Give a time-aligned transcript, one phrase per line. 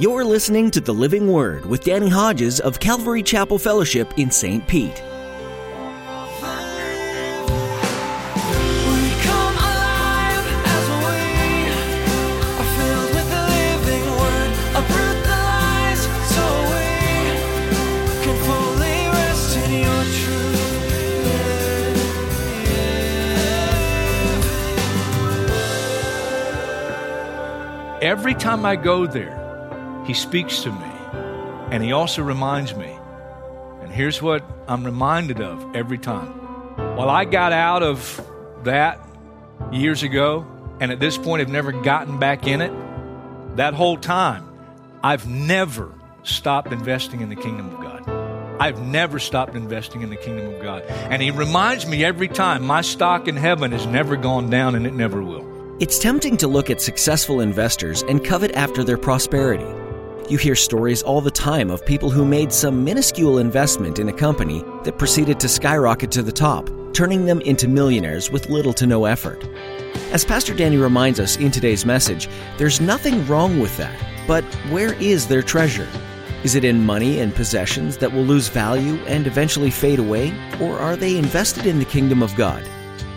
[0.00, 4.66] You're listening to The Living Word with Danny Hodges of Calvary Chapel Fellowship in St.
[4.66, 4.88] Pete.
[4.88, 4.96] We
[9.20, 11.20] come alive as we
[12.56, 14.50] are filled with the living word.
[14.74, 16.00] Uproot the lies
[16.32, 16.88] so we
[18.24, 20.64] can fully rest in your truth.
[28.00, 29.39] Every time I go there,
[30.10, 30.90] he speaks to me.
[31.70, 32.98] And he also reminds me.
[33.80, 36.36] And here's what I'm reminded of every time.
[36.96, 38.20] Well, I got out of
[38.64, 38.98] that
[39.70, 40.44] years ago,
[40.80, 42.72] and at this point have never gotten back in it.
[43.54, 44.48] That whole time,
[45.00, 48.10] I've never stopped investing in the kingdom of God.
[48.60, 50.82] I've never stopped investing in the kingdom of God.
[50.82, 54.88] And he reminds me every time my stock in heaven has never gone down and
[54.88, 55.76] it never will.
[55.78, 59.79] It's tempting to look at successful investors and covet after their prosperity.
[60.28, 64.12] You hear stories all the time of people who made some minuscule investment in a
[64.12, 68.86] company that proceeded to skyrocket to the top, turning them into millionaires with little to
[68.86, 69.44] no effort.
[70.12, 73.98] As Pastor Danny reminds us in today's message, there's nothing wrong with that.
[74.26, 75.88] But where is their treasure?
[76.44, 80.32] Is it in money and possessions that will lose value and eventually fade away?
[80.60, 82.62] Or are they invested in the kingdom of God?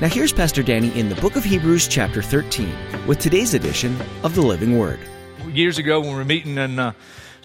[0.00, 4.34] Now, here's Pastor Danny in the book of Hebrews, chapter 13, with today's edition of
[4.34, 5.00] the Living Word.
[5.52, 6.92] Years ago, when we were meeting in uh,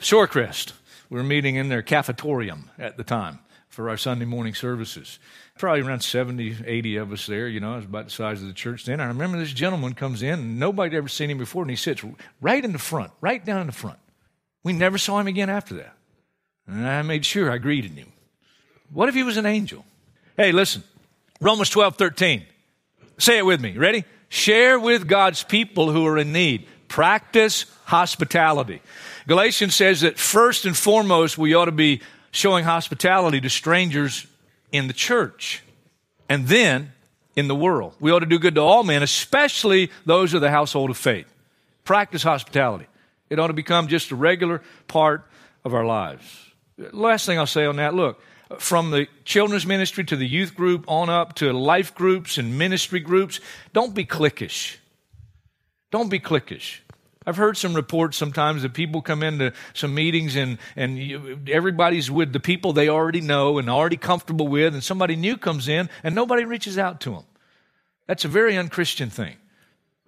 [0.00, 0.72] Shorecrest,
[1.10, 5.18] we were meeting in their cafetorium at the time for our Sunday morning services.
[5.58, 8.48] Probably around 70, 80 of us there, you know, it was about the size of
[8.48, 9.00] the church then.
[9.00, 11.76] I remember this gentleman comes in, and nobody had ever seen him before, and he
[11.76, 12.02] sits
[12.40, 13.98] right in the front, right down in the front.
[14.64, 15.94] We never saw him again after that.
[16.66, 18.12] And I made sure I greeted him.
[18.90, 19.84] What if he was an angel?
[20.36, 20.82] Hey, listen,
[21.40, 22.42] Romans 12, 13.
[23.18, 23.76] Say it with me.
[23.76, 24.04] Ready?
[24.28, 26.66] Share with God's people who are in need.
[26.92, 28.82] Practice hospitality.
[29.26, 34.26] Galatians says that first and foremost, we ought to be showing hospitality to strangers
[34.72, 35.62] in the church
[36.28, 36.92] and then
[37.34, 37.94] in the world.
[37.98, 41.24] We ought to do good to all men, especially those of the household of faith.
[41.84, 42.84] Practice hospitality.
[43.30, 45.26] It ought to become just a regular part
[45.64, 46.52] of our lives.
[46.76, 48.20] Last thing I'll say on that look,
[48.58, 53.00] from the children's ministry to the youth group on up to life groups and ministry
[53.00, 53.40] groups,
[53.72, 54.76] don't be cliquish.
[55.92, 56.80] Don't be cliquish.
[57.24, 62.10] I've heard some reports sometimes that people come into some meetings and, and you, everybody's
[62.10, 65.88] with the people they already know and already comfortable with, and somebody new comes in
[66.02, 67.24] and nobody reaches out to them.
[68.08, 69.36] That's a very unchristian thing.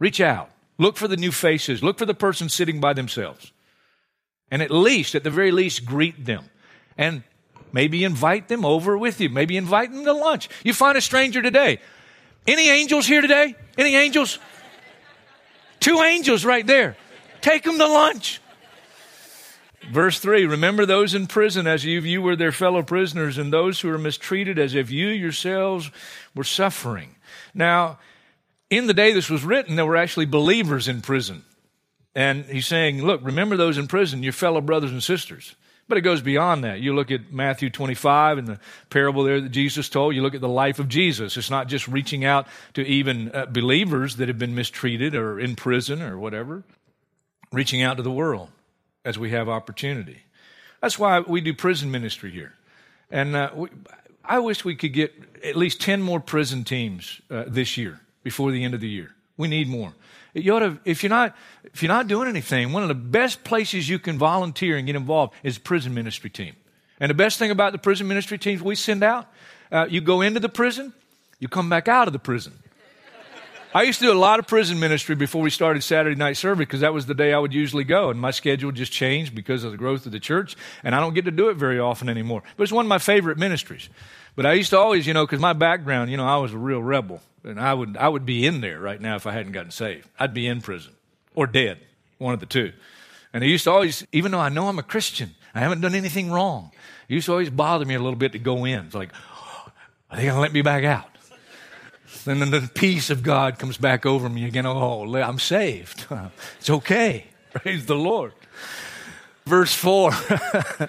[0.00, 0.50] Reach out.
[0.76, 1.84] Look for the new faces.
[1.84, 3.52] Look for the person sitting by themselves.
[4.50, 6.44] And at least, at the very least, greet them.
[6.98, 7.22] And
[7.72, 9.28] maybe invite them over with you.
[9.28, 10.48] Maybe invite them to lunch.
[10.64, 11.78] You find a stranger today.
[12.46, 13.54] Any angels here today?
[13.78, 14.38] Any angels?
[15.84, 16.96] Two angels right there.
[17.42, 18.40] Take them to lunch.
[19.92, 23.80] Verse 3 Remember those in prison as if you were their fellow prisoners, and those
[23.80, 25.90] who are mistreated as if you yourselves
[26.34, 27.16] were suffering.
[27.52, 27.98] Now,
[28.70, 31.44] in the day this was written, there were actually believers in prison.
[32.14, 35.54] And he's saying, Look, remember those in prison, your fellow brothers and sisters.
[35.86, 36.80] But it goes beyond that.
[36.80, 40.14] You look at Matthew 25 and the parable there that Jesus told.
[40.14, 41.36] You look at the life of Jesus.
[41.36, 45.56] It's not just reaching out to even uh, believers that have been mistreated or in
[45.56, 46.62] prison or whatever,
[47.52, 48.50] reaching out to the world
[49.04, 50.22] as we have opportunity.
[50.80, 52.54] That's why we do prison ministry here.
[53.10, 53.68] And uh, we,
[54.24, 55.12] I wish we could get
[55.44, 59.14] at least 10 more prison teams uh, this year before the end of the year.
[59.36, 59.92] We need more.
[60.34, 63.44] You ought to, if you're not if you're not doing anything, one of the best
[63.44, 66.54] places you can volunteer and get involved is prison ministry team.
[67.00, 69.26] And the best thing about the prison ministry teams we send out,
[69.70, 70.92] uh, you go into the prison,
[71.38, 72.52] you come back out of the prison.
[73.76, 76.60] I used to do a lot of prison ministry before we started Saturday night service
[76.60, 79.64] because that was the day I would usually go, and my schedule just changed because
[79.64, 82.08] of the growth of the church, and I don't get to do it very often
[82.08, 82.44] anymore.
[82.56, 83.88] But it's one of my favorite ministries.
[84.36, 86.58] But I used to always, you know, because my background, you know, I was a
[86.58, 89.50] real rebel, and I would I would be in there right now if I hadn't
[89.50, 90.08] gotten saved.
[90.20, 90.92] I'd be in prison
[91.34, 91.80] or dead,
[92.18, 92.72] one of the two.
[93.32, 95.96] And it used to always, even though I know I'm a Christian, I haven't done
[95.96, 96.70] anything wrong.
[97.08, 98.86] It used to always bother me a little bit to go in.
[98.86, 99.72] It's like, oh,
[100.10, 101.13] are they going to let me back out?
[102.24, 104.66] Then the peace of God comes back over me again.
[104.66, 106.06] Oh, I'm saved.
[106.58, 107.26] It's okay.
[107.52, 108.32] Praise the Lord.
[109.46, 110.12] Verse 4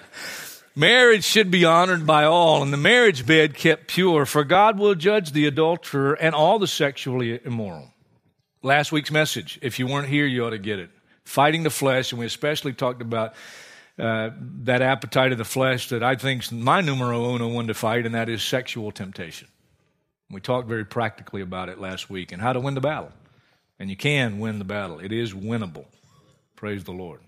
[0.78, 4.94] Marriage should be honored by all, and the marriage bed kept pure, for God will
[4.94, 7.94] judge the adulterer and all the sexually immoral.
[8.62, 10.90] Last week's message, if you weren't here, you ought to get it.
[11.24, 13.32] Fighting the flesh, and we especially talked about
[13.98, 14.30] uh,
[14.64, 18.04] that appetite of the flesh that I think is my numero uno one to fight,
[18.04, 19.48] and that is sexual temptation.
[20.30, 23.12] We talked very practically about it last week and how to win the battle.
[23.78, 25.84] And you can win the battle, it is winnable.
[26.56, 27.20] Praise the Lord.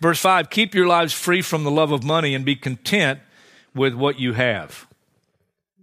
[0.00, 3.20] Verse 5 Keep your lives free from the love of money and be content
[3.74, 4.86] with what you have.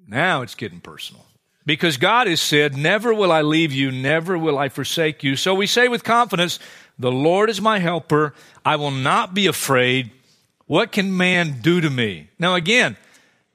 [0.07, 1.25] Now it's getting personal.
[1.65, 5.35] Because God has said, Never will I leave you, never will I forsake you.
[5.35, 6.59] So we say with confidence,
[6.97, 8.33] The Lord is my helper.
[8.65, 10.11] I will not be afraid.
[10.65, 12.29] What can man do to me?
[12.39, 12.97] Now, again,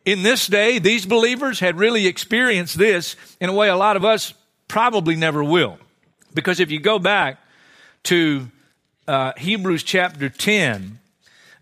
[0.05, 4.05] in this day, these believers had really experienced this in a way a lot of
[4.05, 4.35] us
[4.69, 5.79] probably never will.
[6.35, 7.39] Because if you go back
[8.05, 8.51] to
[9.07, 10.99] uh, Hebrews chapter 10,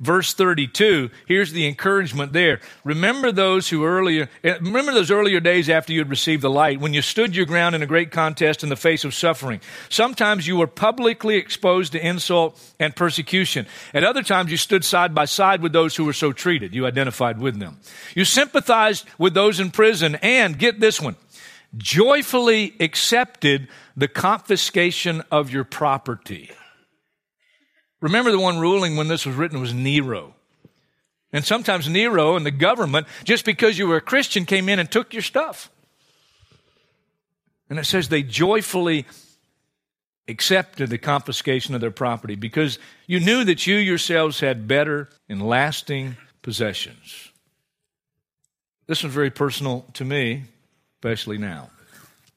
[0.00, 2.60] verse 32 here's the encouragement there.
[2.84, 6.80] Remember those who earlier eh, remember those earlier days after you had received the light
[6.80, 9.60] when you stood your ground in a great contest in the face of suffering.
[9.88, 13.66] Sometimes you were publicly exposed to insult and persecution.
[13.94, 16.74] At other times you stood side by side with those who were so treated.
[16.74, 17.78] You identified with them.
[18.14, 21.16] You sympathized with those in prison and get this one
[21.76, 26.50] joyfully accepted the confiscation of your property
[28.00, 30.34] Remember, the one ruling when this was written was Nero.
[31.32, 34.90] And sometimes Nero and the government, just because you were a Christian, came in and
[34.90, 35.70] took your stuff.
[37.68, 39.06] And it says they joyfully
[40.26, 45.46] accepted the confiscation of their property because you knew that you yourselves had better and
[45.46, 47.30] lasting possessions.
[48.86, 50.44] This was very personal to me,
[50.98, 51.70] especially now.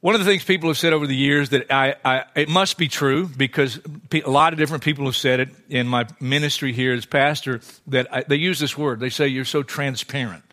[0.03, 2.77] One of the things people have said over the years that I, I, it must
[2.77, 3.79] be true because
[4.11, 8.13] a lot of different people have said it in my ministry here as pastor that
[8.13, 8.99] I, they use this word.
[8.99, 10.43] They say you're so transparent.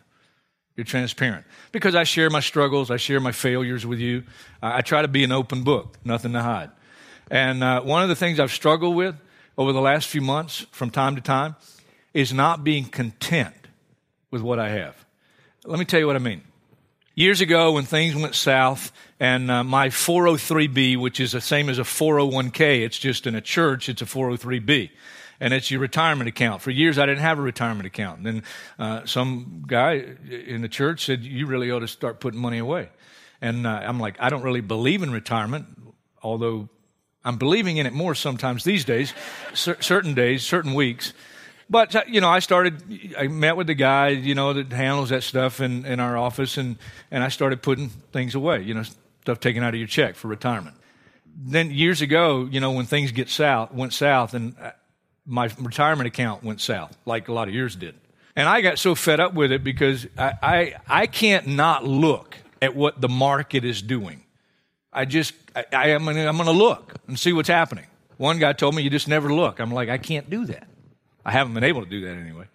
[0.77, 4.23] You're transparent because I share my struggles, I share my failures with you.
[4.63, 6.69] I, I try to be an open book, nothing to hide.
[7.29, 9.17] And uh, one of the things I've struggled with
[9.57, 11.57] over the last few months, from time to time,
[12.13, 13.67] is not being content
[14.31, 14.95] with what I have.
[15.65, 16.41] Let me tell you what I mean.
[17.13, 21.77] Years ago, when things went south, and uh, my 403b, which is the same as
[21.77, 24.89] a 401k, it's just in a church, it's a 403b,
[25.41, 26.61] and it's your retirement account.
[26.61, 28.19] For years, I didn't have a retirement account.
[28.19, 28.43] And then
[28.79, 32.87] uh, some guy in the church said, "You really ought to start putting money away."
[33.41, 35.65] And uh, I'm like, I don't really believe in retirement,
[36.23, 36.69] although
[37.25, 39.13] I'm believing in it more sometimes these days,
[39.53, 41.11] certain days, certain weeks.
[41.71, 42.83] But, uh, you know, I started,
[43.17, 46.57] I met with the guy, you know, that handles that stuff in, in our office,
[46.57, 46.75] and,
[47.09, 48.83] and I started putting things away, you know,
[49.21, 50.75] stuff taken out of your check for retirement.
[51.33, 54.71] Then years ago, you know, when things get south, went south, and uh,
[55.25, 57.95] my retirement account went south, like a lot of yours did.
[58.35, 62.35] And I got so fed up with it because I, I, I can't not look
[62.61, 64.25] at what the market is doing.
[64.91, 67.85] I just, I, I am, I'm going to look and see what's happening.
[68.17, 69.61] One guy told me, you just never look.
[69.61, 70.67] I'm like, I can't do that.
[71.25, 72.45] I haven't been able to do that anyway.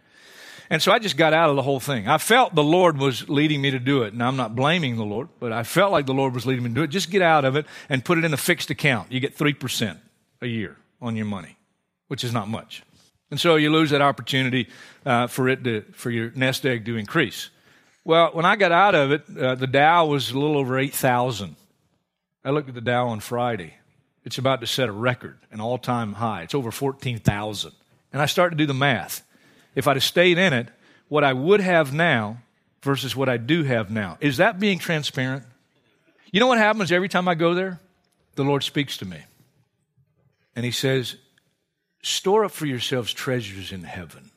[0.69, 2.09] And so I just got out of the whole thing.
[2.09, 4.15] I felt the Lord was leading me to do it.
[4.15, 6.71] Now I'm not blaming the Lord, but I felt like the Lord was leading me
[6.71, 6.89] to do it.
[6.89, 9.13] Just get out of it and put it in a fixed account.
[9.13, 9.97] You get 3%
[10.43, 11.57] a year on your money,
[12.09, 12.83] which is not much.
[13.31, 14.69] And so you lose that opportunity
[15.05, 17.51] uh, for it to, for your nest egg to increase.
[18.05, 21.57] Well, when I got out of it, uh, the Dow was a little over 8,000.
[22.45, 23.75] I looked at the Dow on Friday.
[24.25, 26.43] It's about to set a record, an all time high.
[26.43, 27.73] It's over 14,000.
[28.13, 29.23] And I start to do the math.
[29.75, 30.69] If I'd have stayed in it,
[31.09, 32.39] what I would have now
[32.83, 34.17] versus what I do have now.
[34.21, 35.45] Is that being transparent?
[36.31, 37.81] You know what happens every time I go there?
[38.35, 39.19] The Lord speaks to me.
[40.55, 41.17] And He says,
[42.03, 44.31] Store up for yourselves treasures in heaven.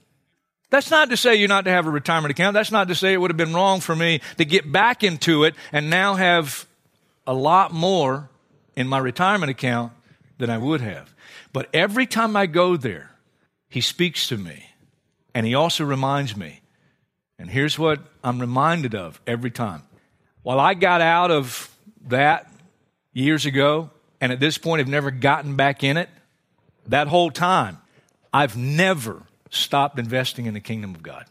[0.72, 2.54] That's not to say you're not to have a retirement account.
[2.54, 5.44] That's not to say it would have been wrong for me to get back into
[5.44, 6.68] it and now have
[7.26, 8.30] a lot more
[8.76, 9.92] in my retirement account
[10.38, 11.14] than I would have.
[11.54, 13.12] But every time I go there,
[13.70, 14.66] he speaks to me,
[15.34, 16.62] and He also reminds me.
[17.38, 19.84] And here's what I'm reminded of every time.
[20.42, 21.74] While I got out of
[22.08, 22.52] that
[23.14, 26.10] years ago, and at this point have never gotten back in it,
[26.88, 27.78] that whole time,
[28.34, 31.26] I've never stopped investing in the kingdom of God.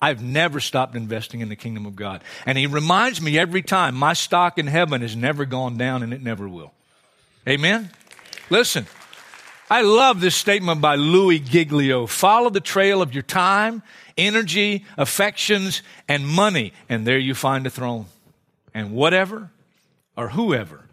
[0.00, 2.22] I've never stopped investing in the kingdom of God.
[2.46, 6.14] And he reminds me every time my stock in heaven has never gone down and
[6.14, 6.72] it never will.
[7.46, 7.90] Amen?
[8.48, 8.86] Listen,
[9.70, 12.06] I love this statement by Louie Giglio.
[12.06, 13.84] Follow the trail of your time,
[14.18, 18.06] energy, affections, and money, and there you find a throne.
[18.74, 19.50] And whatever
[20.16, 20.86] or whoever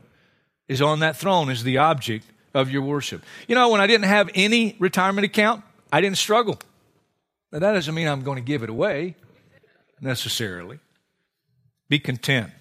[0.67, 3.23] is on that throne is the object of your worship.
[3.47, 6.59] You know, when I didn't have any retirement account, I didn't struggle.
[7.51, 9.15] Now, that doesn't mean I'm going to give it away
[10.01, 10.77] necessarily.
[11.89, 12.51] Be content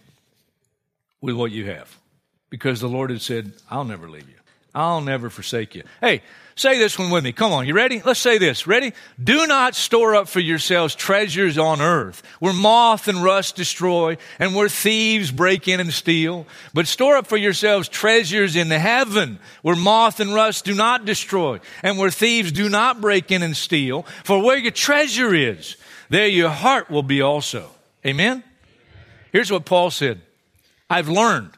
[1.20, 1.94] with what you have
[2.48, 4.36] because the Lord had said, I'll never leave you.
[4.76, 5.84] I'll never forsake you.
[6.02, 6.20] Hey,
[6.54, 7.32] say this one with me.
[7.32, 8.02] Come on, you ready?
[8.04, 8.66] Let's say this.
[8.66, 8.92] Ready?
[9.22, 14.54] Do not store up for yourselves treasures on earth where moth and rust destroy and
[14.54, 19.38] where thieves break in and steal, but store up for yourselves treasures in the heaven
[19.62, 23.56] where moth and rust do not destroy and where thieves do not break in and
[23.56, 24.02] steal.
[24.24, 25.76] For where your treasure is,
[26.10, 27.70] there your heart will be also.
[28.04, 28.44] Amen?
[29.32, 30.20] Here's what Paul said.
[30.90, 31.52] I've learned.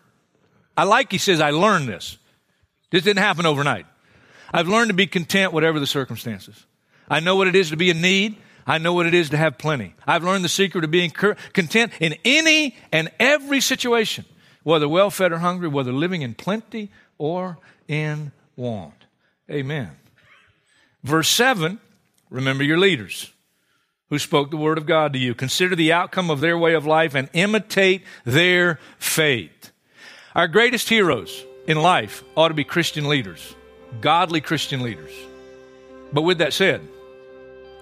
[0.77, 2.17] I like he says, I learned this.
[2.90, 3.87] This didn't happen overnight.
[4.52, 6.64] I've learned to be content whatever the circumstances.
[7.09, 8.37] I know what it is to be in need.
[8.66, 9.95] I know what it is to have plenty.
[10.07, 14.26] I've learned the secret of being content in any and every situation,
[14.62, 19.07] whether well fed or hungry, whether living in plenty or in want.
[19.50, 19.90] Amen.
[21.02, 21.80] Verse 7
[22.30, 23.33] remember your leaders
[24.11, 25.35] who spoke the word of God to you.
[25.35, 29.73] Consider the outcome of their way of life and imitate their faith.
[30.35, 33.55] Our greatest heroes in life ought to be Christian leaders,
[34.01, 35.13] godly Christian leaders.
[36.13, 36.81] But with that said,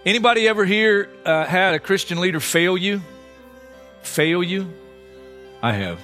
[0.05, 3.01] anybody ever here uh, had a Christian leader fail you?
[4.03, 4.69] Fail you?
[5.63, 6.01] I have.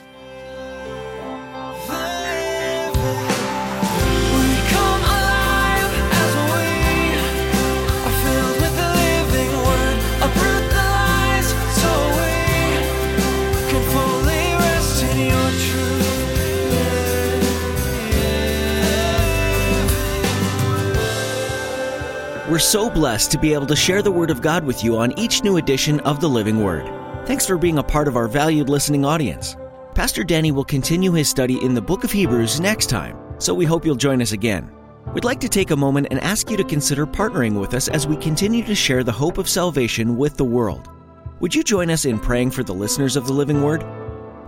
[22.73, 25.45] So blessed to be able to share the Word of God with you on each
[25.45, 26.87] new edition of the Living Word.
[27.27, 29.57] Thanks for being a part of our valued listening audience.
[29.95, 33.67] Pastor Danny will continue his study in the book of Hebrews next time, so we
[33.67, 34.73] hope you'll join us again.
[35.13, 38.07] We'd like to take a moment and ask you to consider partnering with us as
[38.07, 40.89] we continue to share the hope of salvation with the world.
[41.41, 43.85] Would you join us in praying for the listeners of the Living Word?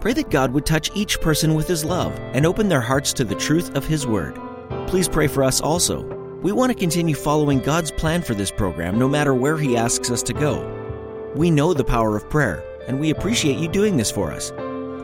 [0.00, 3.24] Pray that God would touch each person with His love and open their hearts to
[3.24, 4.40] the truth of His Word.
[4.86, 6.23] Please pray for us also.
[6.44, 10.10] We want to continue following God's plan for this program no matter where He asks
[10.10, 11.32] us to go.
[11.34, 14.52] We know the power of prayer, and we appreciate you doing this for us.